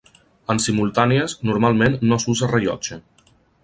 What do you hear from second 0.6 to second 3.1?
simultànies, normalment no s’usa rellotge.